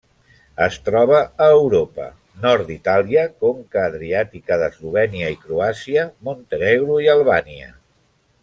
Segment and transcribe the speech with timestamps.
[0.67, 2.07] Es troba a Europa:
[2.47, 7.71] nord d'Itàlia, conca adriàtica d'Eslovènia i Croàcia, Montenegro i Albània.